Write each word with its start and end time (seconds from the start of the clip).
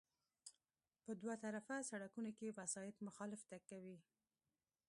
په 1.03 1.11
دوه 1.21 1.35
طرفه 1.43 1.75
سړکونو 1.91 2.31
کې 2.37 2.55
وسایط 2.59 2.95
مخالف 3.07 3.41
تګ 3.49 3.61
کوي 3.71 3.97